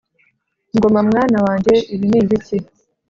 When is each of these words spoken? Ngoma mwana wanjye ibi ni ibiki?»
Ngoma 0.75 0.99
mwana 1.09 1.37
wanjye 1.45 1.73
ibi 1.93 2.05
ni 2.09 2.17
ibiki?» 2.23 2.57